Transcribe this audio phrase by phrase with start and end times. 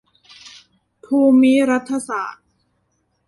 [1.05, 2.45] ภูมิรัฐศาสตร์